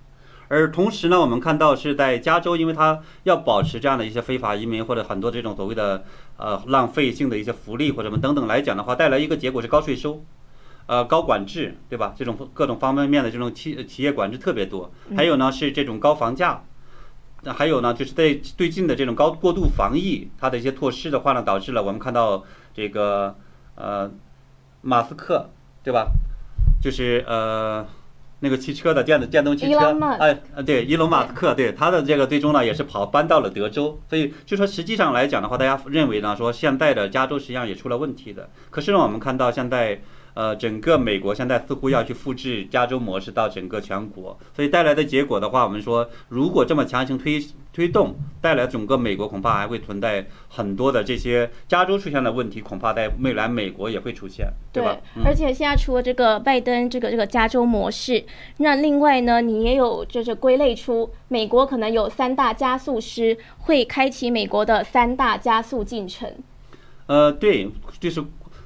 [0.50, 6.04] 而同时呢，我们看到是在加州，因为它要保持这样的一些非法移民或者很多这种所谓的
[6.38, 10.24] 呃浪费性的一些福利或者什么等等来讲的话，带来一个结果是高税收。
[10.86, 12.14] 呃，高管制，对吧？
[12.18, 14.92] 这种各种方方面面的这种企企业管制特别多。
[15.16, 16.64] 还有呢，是这种高房价。
[17.44, 22.44] 那还有呢，就是在最近的这种高过度防疫，它的一些措施的话呢，导致了我们看到
[22.74, 23.36] 这个
[23.76, 24.12] 呃，
[24.82, 25.50] 马斯克，
[25.84, 26.12] 对吧？
[26.82, 27.86] 就是呃，
[28.42, 30.34] 那个汽车的电子电动汽车，哎，
[30.66, 33.98] 对，伊隆马斯克，对他的这个最终呢，也是跑搬到了德州。
[34.10, 38.50] 所以就说实际上来讲的话，大家认为呢，说现在的加州实际上也出了问题的。
[38.70, 40.02] 可是呢，我们看到现在。
[40.34, 47.40] 呃，整个美国现在似乎要去复制加州模式到整个全国，所以带来的结果的话，我们说，如果这么强行推
[47.72, 54.98] 推动，带来整个美国恐怕还会存在很多的这些加州出现的问题，恐怕在未来美国也会出现，对吧？
[55.24, 58.24] 而且现在除了这个拜登这个这个加州模式，
[58.58, 66.32] 那另外呢，你也有就是归类出美国可能有三大加速师会开启美国的三大加速进程。
[67.06, 67.70] 呃，对，
[68.00, 68.24] 就是。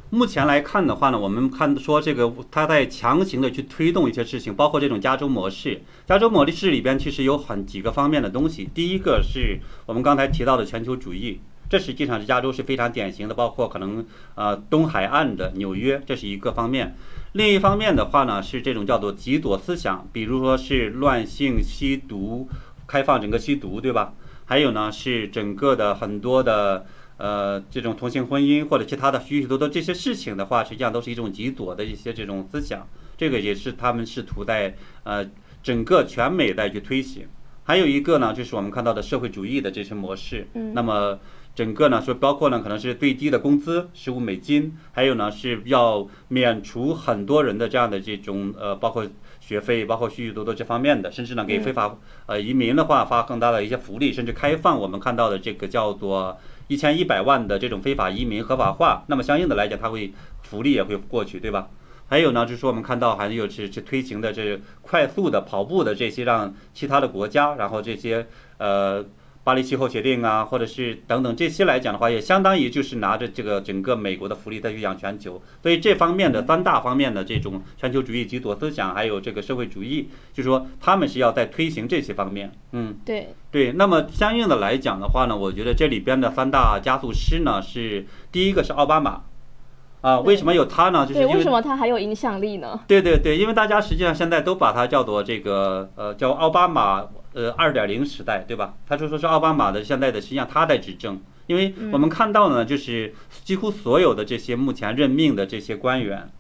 [0.10, 5.82] 目前来看的话呢，我们看说这个他在强行的去推动一些事情，包括这种加州模式。
[6.08, 8.70] 加州模式里边其实有很几个方面的东西。
[8.74, 16.96] 第一个是我们刚才提到的全球主义，这实际上是加州是非常典型的，包括可能呃东海岸的纽约，这是一个方面。
[17.34, 22.48] 另一方面的话呢，是这种叫做极左思想，比如说是乱性吸毒，
[22.88, 24.14] 开放整个吸毒，对吧？
[24.46, 26.86] 还有呢是整个的很多的。
[27.18, 32.88] 呃，这种同性婚姻或者其他的许许多多这些事情的话，实际上都是一种极左的一些这种思想。
[33.18, 35.28] 这个也是他们试图在呃
[35.64, 37.28] 整个全美在去推行。
[37.64, 40.48] 还有一个呢，就是我们看到的社会主义的这些模式。
[40.54, 40.74] 嗯。
[40.76, 41.20] 那么
[41.56, 49.06] 整个呢，说包括呢，可能是最低的工资十五美金，还有呢是要免除很多人的这样的这种呃，包括
[49.40, 56.38] 学费，包括许许多多这方面的，甚至呢给非法呃移民的话发更大的一些福利，甚至开放我们看到的这个叫做。
[56.68, 61.70] 一千一百万的这种非法移民合法化，那么相应的来讲，它会福利也会过去，对吧？
[62.08, 68.28] 还有呢，就是说我们看到还有是去推行的这快速的跑步的这些，让其他的国家，然后这些
[68.58, 69.06] 呃。
[69.48, 75.42] 巴黎气候协定啊，或者是等等这些来讲的话，也相当于就是拿着这个整个美国的福利在去养全球。
[75.64, 82.52] 所以这方面的三大方面的这种全球主义、极左思想，还有这个社会主义，就是说他们是要在推行这些方面。
[82.74, 83.72] 嗯，对对。
[83.72, 89.22] 那么相应的来讲的话呢，我觉得这里边的三大加速师呢，是第一个是奥巴马。
[90.02, 91.06] 啊，为什么有他呢？
[91.08, 92.80] 就是为什么他还有影响力呢？
[92.86, 97.04] 对对对，因为大家实际上现在都把他叫做这个呃叫奥巴马
[97.38, 98.74] 呃二点零时代，对吧？
[98.88, 106.32] 他就说是奥巴马的现在的实际上他在执政，因为我们看到呢，就是几乎所有的这些目前任命的这些官员，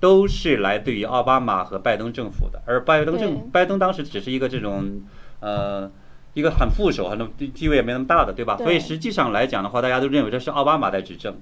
[0.00, 5.02] 都是来自于奥巴马和拜登政府的，而拜登政拜登当时只是一个这种
[5.40, 5.90] 呃
[6.32, 8.56] 一个很副手，很地地位也没那么大的，对吧？
[8.56, 11.38] 对所以实际上来讲的话，大家都认为这是奥巴马在执政。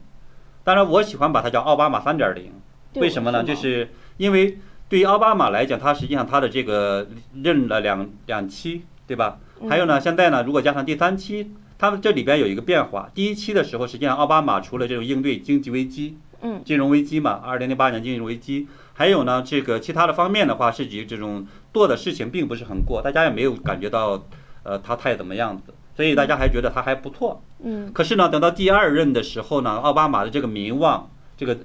[0.65, 2.53] 当然，我喜欢把它叫奥巴马三点零。
[2.95, 3.45] 为什么呢？
[3.45, 4.59] 就是因为
[4.89, 7.07] 对于奥巴马来讲，他实际上他的这个
[7.43, 9.39] 任了两两期，对吧？
[9.69, 13.11] 还有呢，现在呢，如果加上第三期，他们这里边有一个变化。
[13.15, 24.25] 第一期的时候，实际上奥巴马除了这种应对经济危机，嗯，金融危机嘛，二零零八年金融危机，还有呢，这个其他的方面的话，是指这种做的事情并不是很过，大家也没有感觉到，
[24.63, 27.43] 呃，他太怎么样子，所以大家还觉得他还不错。
[27.63, 31.59] 嗯，可是呢，等到第二任的时候呢，奥巴马的这个民望这个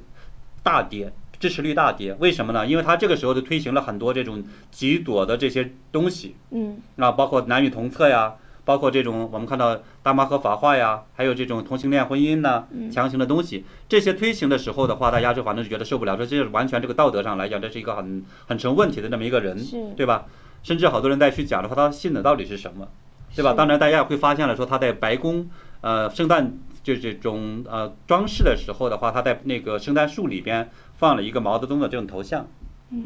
[0.61, 2.65] 大跌，支持率大跌，为什么呢？
[2.65, 20.27] 因为他这个时候就推行了很多这种极左的这些东西，嗯，啊，包括男女同厕呀，包括这种我们看到大麻合法化呀，还有这种同性恋婚姻呐、强行的东西，这些推行的时候的话，大家就反正就觉得受不了，说这是完全这个道德上来讲，这是一个很很成问题的这么一个人是，对吧？
[20.63, 22.87] 甚至好多人再去讲的话，他信的到底是什么，
[23.35, 23.51] 对吧？
[23.51, 25.49] 当然，大家也会发现了，说他在白宫，
[25.81, 26.53] 呃，圣诞
[26.83, 30.69] 就这种呃装饰的时候的话，他在那个圣诞树里边
[31.03, 32.47] 放了一个毛泽东的这种头像，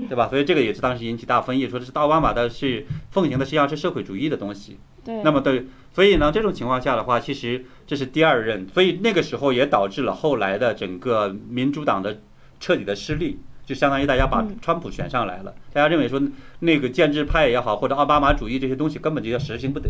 [0.07, 0.27] 对吧？
[0.27, 4.77] 所以这个也是当时引起大争议，说这是奥巴马的是奉行的实际上是社会主义的东西。
[5.03, 12.19] 对，那么对，所以呢，这种情况下的话，其实这是第二任，所以那个时候也导致了后来的整个民主党的
[12.59, 16.21] 彻底的失利，就相当于大家把嗯川普选上来了，大家认为说
[16.59, 19.89] 那个建制派也好，或者奥巴马主义这些东西根本就要实行不得。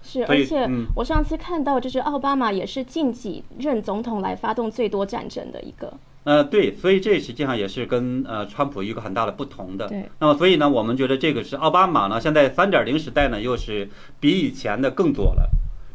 [0.00, 5.92] 是，而且嗯我上次看到，就是奥巴马也是近几任总统来发动最多战争的一个。
[6.28, 9.88] 呃，对，所以这实际上也是跟呃川普一个很大的不同的。
[9.88, 13.88] 对，那么所以呢，我们觉得这个是奥巴马呢，现在三点零时代呢，又是
[14.20, 15.48] 比以前的更左了，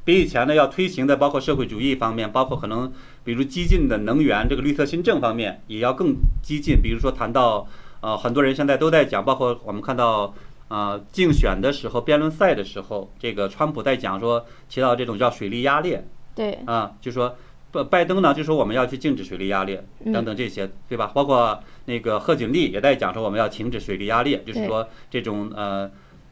[0.04, 2.92] 比以前呢要推行的包括社会主义方面，包括可能
[3.24, 6.82] 比如激进的能源这个绿色新政方面也要更激进。
[6.82, 7.68] 比如说谈到
[8.02, 10.34] 呃，很多人现在都在讲，包括我们看到。
[10.70, 17.36] 呃，竞选的时候，辩论赛的时候，这个川普在讲说，提到这种叫水力压裂，对，啊，就说
[17.74, 19.84] 拜拜登呢，就说我们要去禁止水力压裂
[20.14, 21.12] 等等这些，对吧？
[21.14, 25.90] 包括那个贺锦丽也在讲说我们要停止水力压裂，就是说这种呃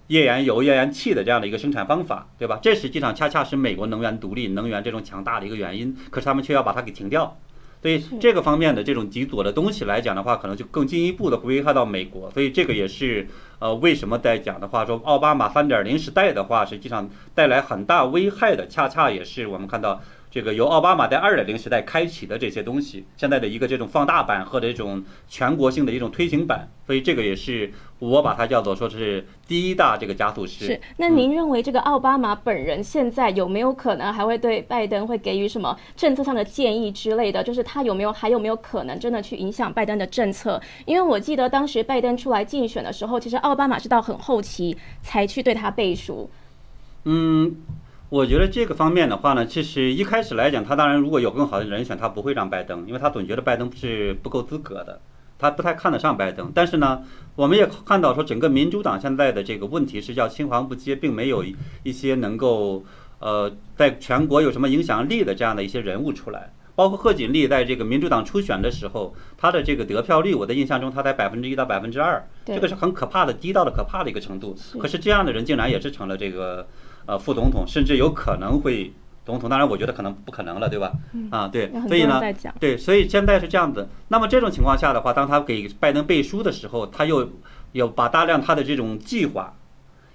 [0.08, 2.60] 页岩油、页岩气的这样的一个生产方法，对吧？
[2.62, 7.38] 这实际上恰恰是美国能源独立、能源这种强大的一个原因，可是他们却要把它给停掉。
[7.82, 12.30] 所以这个方面的这种极左的东西来讲的话，可能就更进一步的危害到美国。
[12.30, 13.27] 所以这个也是
[13.58, 19.99] 呃为什么在讲的话说奥巴马三点零时代的话，实际上带来很大危害的，恰恰也是我们看到
[20.32, 26.70] 这个由奥巴马在二点零时代开启的这些东西，现在的一个这种放大版或者一种全国性的一种推行版。
[26.88, 30.65] 所以这个也是我把它叫做说是第一大这个加速师。
[30.65, 30.82] 是。
[30.96, 37.44] 那您认为这个奥巴马本人现在有没有可能还会对拜登会给予什么政策上的建议之类的？
[37.44, 40.62] 就是他有没有还有没有可能真的去影响拜登的政策？
[40.86, 46.30] 因为我记得当时拜登出来竞选的时候，其实奥巴马是到很后期才去对他背书。
[47.04, 47.56] 嗯，
[48.12, 55.00] 我觉得这个方面的话呢，其实一开始来讲，他当然如果有更好的人选，他不会让拜登，因为他总觉得拜登是不够资格的，
[55.39, 56.52] 他不太看得上拜登。
[56.54, 57.04] 但是呢，
[57.38, 61.41] 我们也看到说，整个民主党现在的这个问题是叫青黄不接，并没有
[61.84, 62.84] 一些能够
[63.19, 66.52] 呃在全国有什么影响力的这样的一些人物出来。
[66.76, 74.54] 包括贺锦丽在这个民主党初选的时候，他的这个得票率，我的印象中他才百分之一到百分之二，这个是很可怕的，低到了可怕的一个程度。
[74.80, 76.67] 可是这样的人竟然也是成了这个
[77.06, 78.94] 呃副总统，甚至有可能会
[79.26, 79.50] 总统。
[79.50, 80.92] 当然，我觉得可能不可能了，对吧？
[81.30, 82.22] 啊，对所以呢
[82.60, 83.88] 对，所以现在是这样子。
[84.08, 87.30] 那么这种情况下的话，当他给拜登背书的时候，他又
[87.72, 89.54] 有把大量他的这种计划，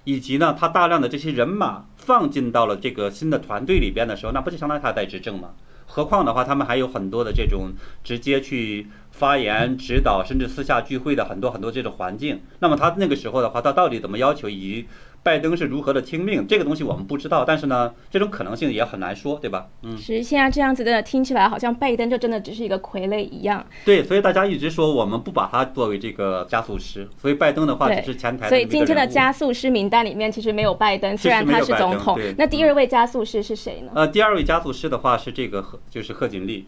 [0.03, 5.49] 以及呢他大量的这些人马放进到了这个新的团队里边的时候，那不就相当于他在执政吗？
[5.89, 7.71] 何况的话，他们还有很多的这种
[8.03, 12.41] 直接去发言、指导，甚至私下聚会的很多很多这种环境。
[12.59, 14.87] 那么他那个时候的话，他到底怎么要求，以及
[15.27, 17.43] 拜登是如何的听命，这个东西我们不知道。
[17.43, 19.67] 但是呢，这种可能性也很难说，对吧？
[19.81, 19.97] 嗯。
[19.97, 23.65] 是现在这样子的，听起来好像拜登就真的只是一个傀儡一样。
[23.83, 32.17] 对，所以大家一直说我们不把他作为这个加速师，所以拜登的话只是前台所以今天的加速师名单里面其实没有拜登，虽然他是总统。
[32.37, 33.91] 那第二位加速师是谁呢？
[33.95, 36.65] 呃，第二位加速师的话是这个贺，就是贺锦丽，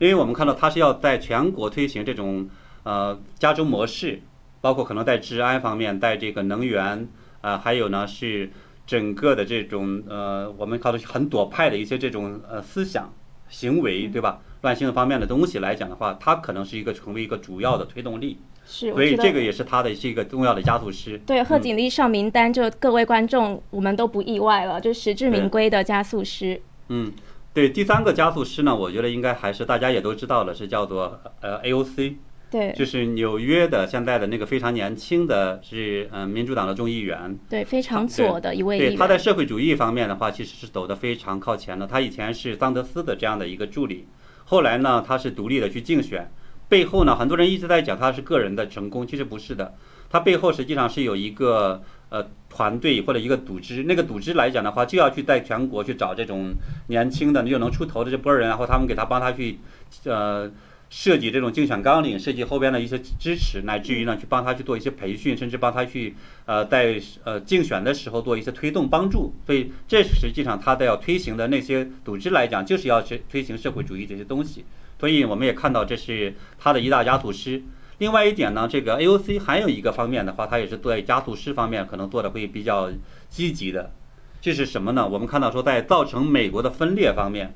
[0.00, 2.48] 因为我们看到他是要在全国推行这种
[2.82, 4.20] 呃加州模式，
[4.60, 7.06] 包括可能在治安方面，在这个能源
[7.40, 8.50] 啊、呃还有呢是
[8.86, 13.12] 整个的这种呃，我们看到很左派的一些这种呃思想
[13.48, 14.40] 行为，对吧？
[14.62, 18.36] 乱性方面的东西来讲的话，它可能是一个成为一个主要的推动力，
[18.66, 21.18] 是，所以这个也是他的是一个重要的加速师。
[21.26, 26.60] 对贺嗯锦丽上名单，就各位观众我们都不意外了，就实至名归的加速师。
[26.88, 27.10] 嗯，
[27.54, 32.16] 对，第三个加速师呢，我觉得应该还是大家也都知道了，是叫做呃 AOC，
[32.50, 41.86] 对，就是纽约的现在的那个非常年轻的是嗯民主党的众议员，对，非常左的一位对，他在社会主义方面的话，其实是走得非常靠前的。
[41.86, 44.08] 他以前是桑德斯的这样的一个助理，
[44.44, 46.28] 后来呢，他是独立的去竞选，
[46.68, 49.72] 背后呢，很多人一直在讲他是个人的成功，其实不是的，
[50.10, 56.52] 他背后实际上是有一个呃团队或者一个组织，那个组织来讲的话，就要去在全国去找这种
[56.88, 59.60] 年轻的又能出头的这波人，然后他们给他帮他去
[60.02, 60.50] 呃。
[60.90, 66.16] 设计这种竞选纲领，设计后边的一些支持，乃至于呢去帮他去做一些培训，甚至帮他去
[66.46, 69.32] 呃在呃竞选的时候做一些推动帮助。
[69.46, 74.64] 所以这实际上他的要推行的那些组织来讲，就是要去推行社会主义这些东西。
[74.98, 77.62] 所以我们也看到这是他的一大家徒师。
[77.98, 82.90] 另外一点呢，这个 AOC 还有一个方面的话，他也是在家徒师方面可能做的会比较
[83.28, 83.92] 积极的。
[84.40, 85.06] 这是什么呢？
[85.06, 87.54] 我们看到说在造成美国的分裂方面。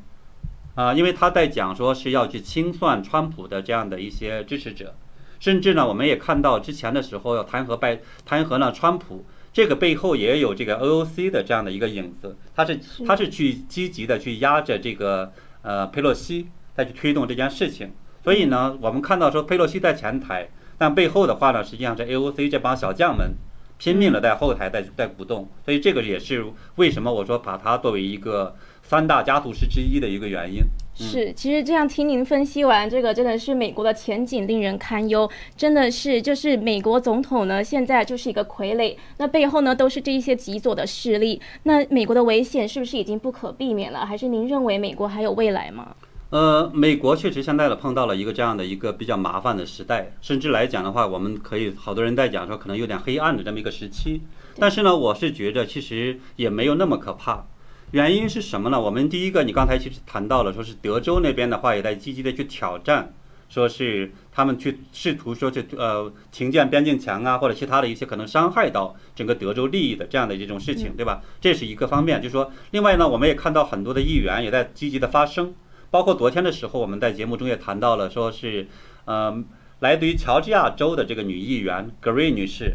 [0.74, 4.96] 啊，因为他在讲说是要去清算川普的这样的一些支持者，
[5.38, 17.92] 甚至呢，我们也看到之前的时候要弹劾拜弹劾呢川普，这个背后也有这个 OOC 的这样的一个影子，他是他是去积极的去压着这个呃佩洛西再去推动这件事情，
[18.24, 23.32] 所以呢，我们看到说佩洛西在前台，但背后的话呢，实际上是 AOC 这帮小将们
[23.78, 26.44] 拼命的在后台在在鼓动，所以这个也是
[26.74, 28.56] 为什么我说把它作为一个。
[28.84, 30.62] 三大家族是之一的一个原因
[30.94, 44.06] 是，其实这样听您分析完，这个真的是美国的前景令人堪忧，真的是就是美国总统呢，现在就是一个傀儡，那背后呢都是这一些极左的势力，那美国的危险是不是已经不可避免了？
[44.06, 45.96] 还是您认为美国还有未来吗？
[46.30, 54.20] 呃，美国确实现在呢碰到了一个这样的一个比较麻烦的时代，甚至来讲的话，我们可以好多人在讲说可能有点黑暗的这么一个时期，
[54.58, 57.46] 但是呢，我是觉着其实也没有那么可怕。
[57.94, 58.80] 原因是什么呢？
[58.80, 63.14] 我们第一个，你刚才其实谈到了，说是德州那边的话也在积极的去挑战，
[63.48, 71.22] 说是他们去试图说去呃停建边境墙啊，或者其他的一些可能伤害到整个德州利益的这样的这种事情，对吧？
[71.40, 72.20] 这是一个方面。
[72.20, 75.54] 就是说，另外呢，我们也看到很多的议员也在积极的发声，
[75.92, 78.66] 包括昨天的时候，我们在节目中也谈到了，说是
[79.04, 79.40] 呃
[79.78, 82.74] 来自于乔治亚州的这个女议员格瑞女士，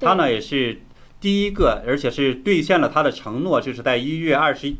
[0.00, 0.80] 她呢也是。
[1.24, 4.74] 第一个，而且是兑现了他的承诺，就是在一月二十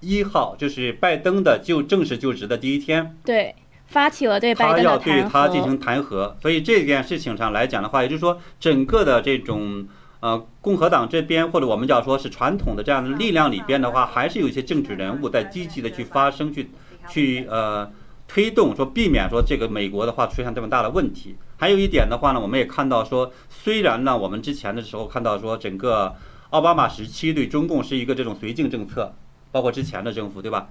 [0.00, 3.54] 一号，就是拜登的就正式就职的第一天，对，
[3.88, 9.86] 发起了对拜登他要对他进行弹劾，所以这件事情上来讲的话，也就是说，整个的这种
[10.20, 16.70] 呃共和党这边，或者我们叫说是传统的这样的力量里边的话，还是有一些政治人物在积极的去发声，去
[17.06, 17.92] 去呃。
[18.28, 21.36] 推动说避免说这个美国的话出现这么大的问题。
[21.62, 26.12] 还有一点的话呢，我们也看到说，虽然呢我们之前的时候看到说整个
[26.50, 29.14] 奥巴马时期对中共是一个这种绥靖政策，
[29.52, 30.68] 包括之前的政府对吧？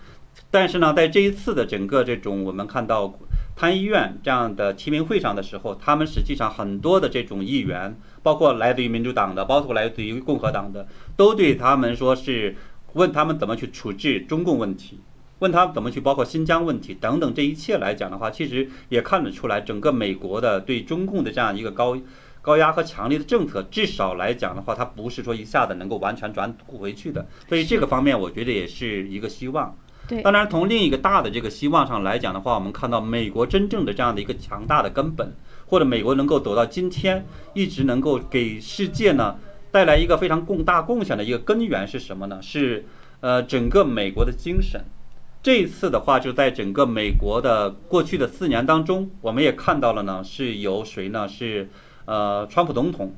[0.50, 3.18] 但是呢，在这一次的整个这种我们看到
[3.56, 10.86] 参议院这样的提名会上的时候，他们实际上很多的这种议员，包括来自于民主党的，包括来自于共和党的，
[11.16, 12.58] 都对他们说是
[12.96, 15.00] 问他们怎么去处置中共问题。
[15.42, 21.98] 问他怎么去，包括新疆问题等等，这一切来讲的话，其实也看得出来，整个美国的对中共的这样一个高
[22.44, 27.26] 高压和强烈的政策，至少来讲的话，它不是说一下子能够完全转回去的。
[27.50, 29.76] 所以这个方面，我觉得也是一个希望。
[30.08, 35.34] 对，当然从另一个大的这个希望上来讲的话，我们看到美国真正的这样的一个强大的根本，
[35.66, 37.26] 或者美国能够走到今天，
[37.56, 39.38] 一直能够给世界呢
[39.72, 42.39] 带来一个非常共大贡献的一个根源是什么呢？
[42.44, 42.86] 是
[43.22, 44.80] 呃整个美国的精神。
[45.44, 51.28] 这一次的话，就在整个美国的过去的四年当中，我们也看到了呢，是由谁呢？
[51.28, 51.68] 是
[52.06, 53.16] 呃，川普总统，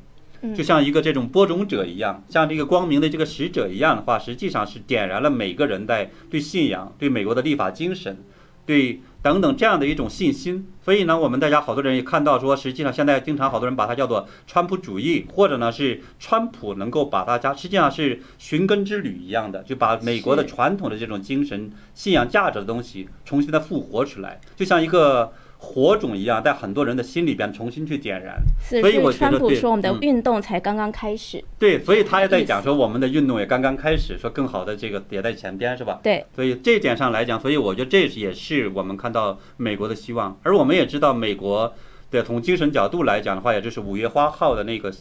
[0.55, 8.17] 就像一个这种播种者一样，像这个光明的这个使者一样的话，实际上是点燃了每个人在对信仰、对美国的立法精神、
[8.65, 9.01] 对。
[9.23, 25.31] 等等这样的一种信心，所以呢，我们大家好多人也看到说，实际上现在经常好多人把它叫做川普主义，或者呢是川普能够把大家实际上是寻根之旅一样的，就把美国的传统的这种精神、信仰、价值的东西重新的复活出来，就像一个。
[25.65, 28.35] 火种一样，在很多人的心里边重新去点燃。
[28.61, 31.41] 所以我觉得，对，说我们的运动才刚刚开始。
[31.57, 36.01] 对，所以他也在讲说，我们的运动也刚刚开始，说更好的这个也在前边，是吧？
[36.03, 36.23] 对。
[36.35, 40.37] 所以这一点上来讲，所以我觉得这也是我们看到美国的希望。
[40.43, 41.73] 而我们也知道，美国
[42.11, 44.93] 的从精神角度来讲的话，也就是五月花号的那个，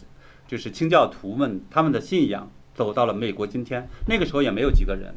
[0.47, 3.87] 就是清教徒们他们的信仰走到了美国今天。
[4.07, 5.13] 那个时候也没有几个人。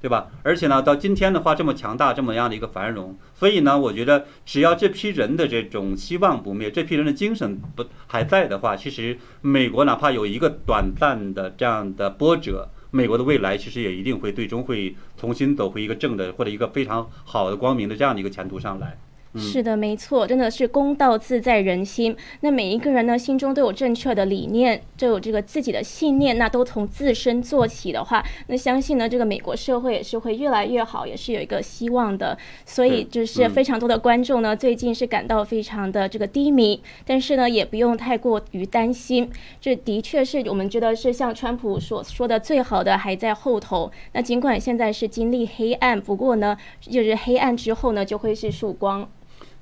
[0.00, 0.28] 对吧？
[0.44, 18.96] 而且呢，到今天的话这么强大，这么样的一个繁荣，所以呢，我觉得只要这批人的这种希望不灭，这批人的精神不还在的话，其实美国哪怕有一个短暂的这样的波折，美国的未来其实也一定会最终会重新走回一个正的或者一个非常好的光明的这样的一个前途上来。
[19.36, 22.16] 是的，没错，真的是公道自在人心。
[22.40, 32.36] 那每一个人呢，心中都有正确的理念，都有这个自己的信念，那都从自身做起的话，那相信呢，这个美国社会也是会越来越好，也是有一个希望的。
[32.64, 39.30] 所以就是非常多的观众呢，最近是感到非常的这个低迷，但是呢，也不用太过于担心。
[39.60, 43.92] 这的确是我们觉得是像川普所说的，最好的还在后头。
[44.12, 49.08] 那尽管现在是经历黑暗，不过呢，就是黑暗之后呢，就会是曙光。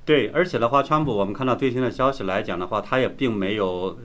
[0.07, 3.97] 对，而且的话，川普我们看到最新的消息来讲的话，他也并没有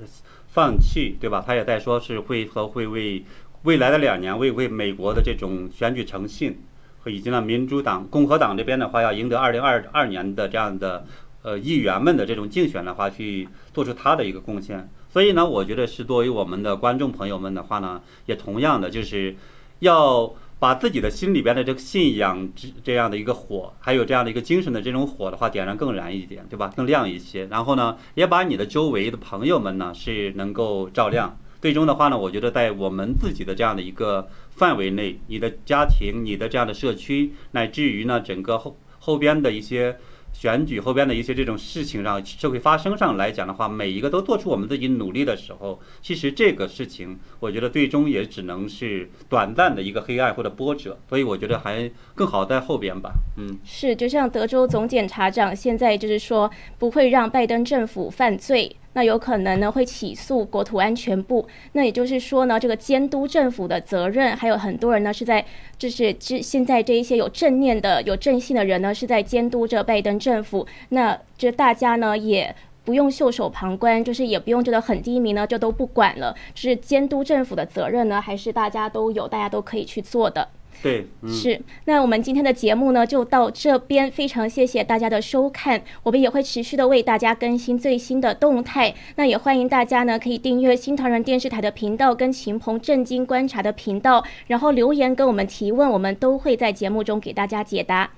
[0.48, 1.40] 放弃，对吧？
[1.46, 3.24] 他也在说是会和会为
[3.62, 6.59] 未来的两年为为美国的这种选举诚信，
[6.98, 11.07] 和以及呢民主党、共和党这边的话要赢得二零二二年的这样的
[11.42, 14.90] 呃议员们的这种竞选的话，去做出他的一个贡献。
[15.09, 19.36] 所以呢，我觉得是作为我们的观众朋友们的话呢，也同样的就是
[19.78, 20.34] 要。
[20.62, 26.72] 把自己的心里边的这个信仰这这样的一个火，还有这样的一个精神的这种火的话，点燃更燃一点，对吧？
[26.76, 27.46] 更亮一些。
[27.46, 31.36] 然后呢，也把你的周围的朋友们呢是能够照亮。
[31.60, 39.98] 最终的话呢，我觉得在我们自己的这样的一个范围内，你的家庭、你的这样的社区，乃至于呢整个后后边的一些。
[40.33, 53.12] 选举后边的一些这种事情上社会发生上来讲的话，每一个都做出我们自己努力的时候，其实这个事情，我觉得最终也只能是短暂的一个黑暗或者波折，所以我觉得还更好在后边吧。
[53.37, 58.76] 嗯，是，就像德州总检察长现在就是说，不会让拜登政府犯罪。
[58.95, 65.45] 那有可能呢会起诉国土安全部，那也就是说呢，这个监督政府的责任，还有很多人呢是在，
[65.78, 80.49] 就是这现在这一些有正念的、有正信的人呢是在监督着拜登政府，那这大家呢也不用袖手旁观，就是也不用觉得很低迷呢就都不管了，是监督政府的责任呢还是大家都有，大家都可以去做的。
[80.83, 81.61] 对，是。
[81.85, 84.11] 那我们今天的节目呢，就到这边。
[84.11, 88.93] 非常谢谢大家的收看，我们也会持续的为大家更新最新的动态。
[89.14, 98.11] 那也欢迎大家呢，可以订阅新唐人电视台的频道跟秦鹏震惊观察的频道，然后留言跟我们提问，我们都会在节目中给大家解答。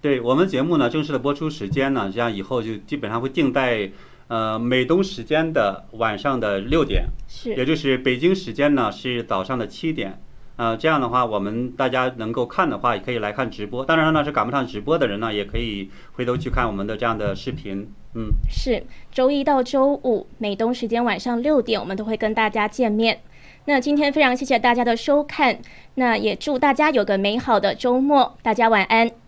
[0.00, 3.90] 对我们节目呢，正式的播出时间呢，这样以后就基本上会定在
[4.26, 10.20] 呃美东时间的晚上的六点，是，也就是北京时间呢是早上的七点。
[10.56, 13.84] 呃，这样的话，我们大家能够看的话，也可以来看直播。
[13.84, 17.88] 当然了，是赶不上直播的人呢，也可以回头去看我们的这样的视频。
[18.14, 23.20] 嗯，是周一到周五美东时间晚上六点，我们都会跟大家见面。
[23.64, 25.58] 那今天非常谢谢大家的收看，
[25.94, 29.23] 那也祝大家有个美好的周末，大家晚安。